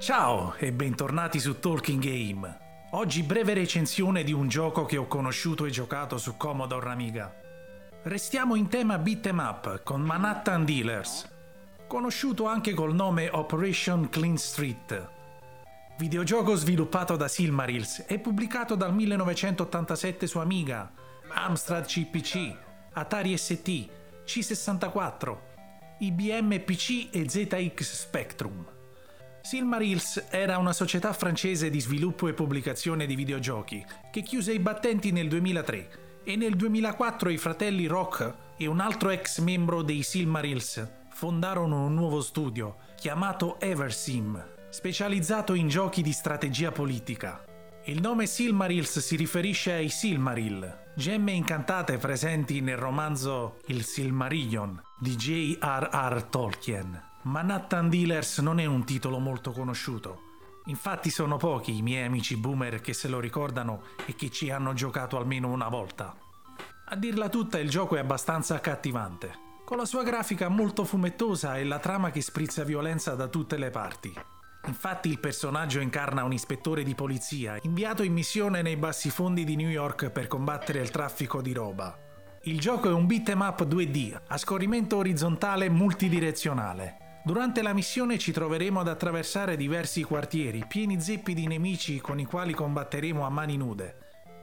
[0.00, 2.58] Ciao e bentornati su Talking Game.
[2.92, 7.30] Oggi breve recensione di un gioco che ho conosciuto e giocato su Commodore Amiga.
[8.04, 11.28] Restiamo in tema beat 'em up con Manhattan Dealers,
[11.86, 15.10] conosciuto anche col nome Operation Clean Street.
[15.98, 20.90] Videogioco sviluppato da Silmarils e pubblicato dal 1987 su Amiga,
[21.28, 22.56] Amstrad CPC,
[22.94, 23.88] Atari ST,
[24.24, 25.36] C64,
[25.98, 28.78] IBM PC e ZX Spectrum.
[29.42, 35.12] Silmarils era una società francese di sviluppo e pubblicazione di videogiochi che chiuse i battenti
[35.12, 40.88] nel 2003 e nel 2004 i fratelli Rock e un altro ex membro dei Silmarils
[41.10, 47.42] fondarono un nuovo studio chiamato Eversim, specializzato in giochi di strategia politica.
[47.84, 55.16] Il nome Silmarils si riferisce ai Silmaril, gemme incantate presenti nel romanzo Il Silmarillion di
[55.16, 56.22] J.R.R.
[56.24, 57.09] Tolkien.
[57.22, 60.22] Manhattan Dealers non è un titolo molto conosciuto.
[60.66, 64.72] Infatti sono pochi i miei amici boomer che se lo ricordano e che ci hanno
[64.72, 66.16] giocato almeno una volta.
[66.86, 69.32] A dirla tutta il gioco è abbastanza accattivante,
[69.66, 73.68] con la sua grafica molto fumettosa e la trama che sprizza violenza da tutte le
[73.68, 74.14] parti.
[74.66, 79.56] Infatti il personaggio incarna un ispettore di polizia inviato in missione nei bassi fondi di
[79.56, 81.94] New York per combattere il traffico di roba.
[82.44, 88.32] Il gioco è un beat'em up 2D a scorrimento orizzontale multidirezionale, Durante la missione ci
[88.32, 93.58] troveremo ad attraversare diversi quartieri pieni zeppi di nemici con i quali combatteremo a mani
[93.58, 93.96] nude.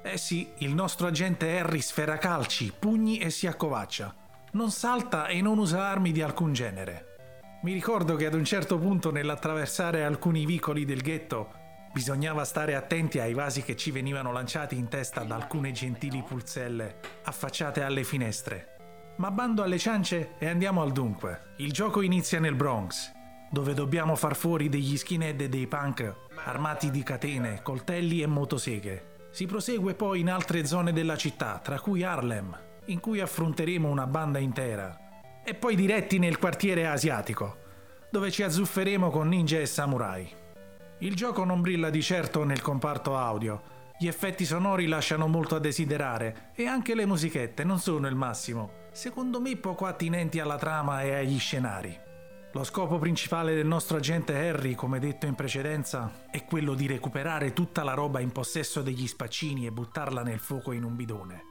[0.03, 4.14] Eh sì, il nostro agente Harry sfera calci, pugni e si accovaccia.
[4.52, 7.16] Non salta e non usa armi di alcun genere.
[7.64, 11.52] Mi ricordo che ad un certo punto nell'attraversare alcuni vicoli del ghetto
[11.92, 17.00] bisognava stare attenti ai vasi che ci venivano lanciati in testa da alcune gentili pulzelle
[17.23, 18.77] affacciate alle finestre.
[19.18, 21.54] Ma bando alle ciance e andiamo al dunque.
[21.58, 23.12] Il gioco inizia nel Bronx,
[23.50, 29.16] dove dobbiamo far fuori degli skinhead e dei punk armati di catene, coltelli e motoseghe.
[29.32, 34.06] Si prosegue poi in altre zone della città, tra cui Harlem, in cui affronteremo una
[34.06, 34.95] banda intera.
[35.44, 37.58] E poi diretti nel quartiere asiatico,
[38.11, 40.30] dove ci azzufferemo con ninja e samurai.
[41.00, 43.61] Il gioco non brilla di certo nel comparto audio,
[43.99, 48.85] gli effetti sonori lasciano molto a desiderare e anche le musichette non sono il massimo,
[48.91, 52.05] secondo me poco attinenti alla trama e agli scenari.
[52.53, 57.53] Lo scopo principale del nostro agente Harry, come detto in precedenza, è quello di recuperare
[57.53, 61.43] tutta la roba in possesso degli spaccini e buttarla nel fuoco in un bidone.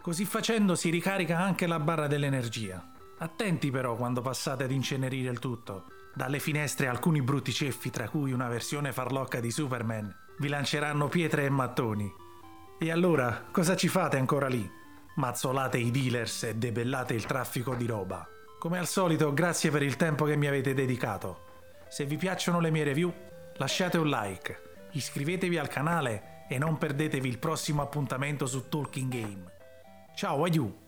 [0.00, 2.92] Così facendo si ricarica anche la barra dell'energia.
[3.18, 5.97] Attenti però quando passate ad incenerire il tutto.
[6.14, 11.44] Dalle finestre alcuni brutti ceffi, tra cui una versione farlocca di Superman, vi lanceranno pietre
[11.44, 12.12] e mattoni.
[12.78, 14.68] E allora, cosa ci fate ancora lì?
[15.16, 18.26] Mazzolate i dealers e debellate il traffico di roba.
[18.58, 21.46] Come al solito, grazie per il tempo che mi avete dedicato.
[21.88, 23.12] Se vi piacciono le mie review,
[23.56, 29.52] lasciate un like, iscrivetevi al canale e non perdetevi il prossimo appuntamento su Talking Game.
[30.14, 30.87] Ciao, aiuto!